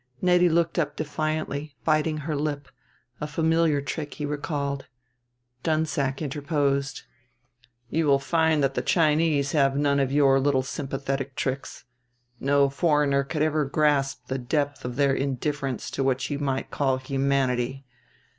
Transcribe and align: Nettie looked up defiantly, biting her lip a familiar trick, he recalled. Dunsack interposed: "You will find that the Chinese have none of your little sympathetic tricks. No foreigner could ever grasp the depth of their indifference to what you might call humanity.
Nettie 0.19 0.49
looked 0.49 0.79
up 0.79 0.95
defiantly, 0.95 1.75
biting 1.85 2.17
her 2.25 2.35
lip 2.35 2.69
a 3.19 3.27
familiar 3.27 3.81
trick, 3.81 4.15
he 4.15 4.25
recalled. 4.25 4.87
Dunsack 5.61 6.23
interposed: 6.23 7.03
"You 7.91 8.07
will 8.07 8.17
find 8.17 8.63
that 8.63 8.73
the 8.73 8.81
Chinese 8.81 9.51
have 9.51 9.77
none 9.77 9.99
of 9.99 10.11
your 10.11 10.39
little 10.39 10.63
sympathetic 10.63 11.35
tricks. 11.35 11.85
No 12.39 12.67
foreigner 12.67 13.23
could 13.23 13.43
ever 13.43 13.63
grasp 13.63 14.25
the 14.25 14.39
depth 14.39 14.85
of 14.85 14.95
their 14.95 15.13
indifference 15.13 15.91
to 15.91 16.03
what 16.03 16.31
you 16.31 16.39
might 16.39 16.71
call 16.71 16.97
humanity. 16.97 17.85